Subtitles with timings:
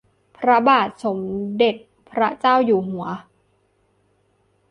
[0.37, 1.19] พระบาทสม
[1.57, 1.75] เด้จ
[2.11, 3.05] พระเจ้าอยู่หัว